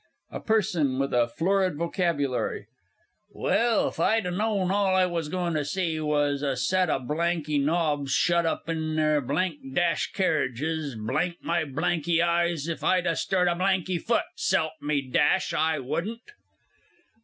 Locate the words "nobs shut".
7.59-8.43